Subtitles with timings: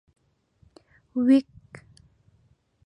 [1.25, 1.47] วิค